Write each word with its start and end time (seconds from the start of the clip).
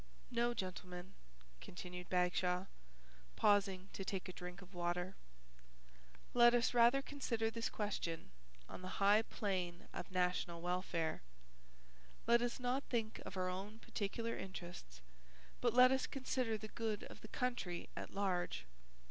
"No, 0.31 0.55
gentlemen," 0.55 1.13
continued 1.59 2.09
Bagshaw, 2.09 2.65
pausing 3.35 3.87
to 3.93 4.03
take 4.03 4.27
a 4.27 4.33
drink 4.33 4.63
of 4.63 4.73
water, 4.73 5.13
"let 6.33 6.55
us 6.55 6.73
rather 6.73 7.03
consider 7.03 7.51
this 7.51 7.69
question 7.69 8.31
on 8.67 8.81
the 8.81 8.97
high 8.97 9.21
plane 9.21 9.87
of 9.93 10.09
national 10.09 10.59
welfare. 10.59 11.21
Let 12.25 12.41
us 12.41 12.59
not 12.59 12.83
think 12.85 13.19
of 13.27 13.37
our 13.37 13.49
own 13.49 13.77
particular 13.77 14.35
interests 14.35 15.01
but 15.61 15.75
let 15.75 15.91
us 15.91 16.07
consider 16.07 16.57
the 16.57 16.69
good 16.69 17.03
of 17.03 17.21
the 17.21 17.27
country 17.27 17.87
at 17.95 18.09
large. 18.09 18.65